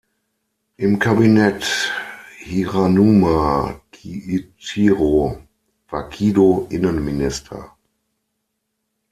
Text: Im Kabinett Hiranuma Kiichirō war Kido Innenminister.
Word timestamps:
Im 0.77 0.97
Kabinett 0.97 1.91
Hiranuma 2.39 3.79
Kiichirō 3.91 5.37
war 5.89 6.09
Kido 6.09 6.65
Innenminister. 6.71 7.77